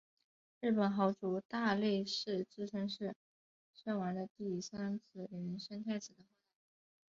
[0.61, 3.13] 日本豪族大内氏自称是
[3.75, 6.51] 圣王的第三子琳圣太子的后代。